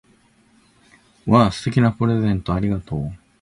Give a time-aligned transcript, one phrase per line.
[1.27, 1.51] わぁ！
[1.51, 3.13] 素敵なプレゼントをありがとう！